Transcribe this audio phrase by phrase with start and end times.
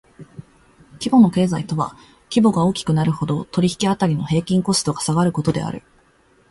[0.93, 1.95] 規模の経済とは
[2.31, 5.83] 規模が大きくなるほど、取引辺りの平均的コストが下がることである。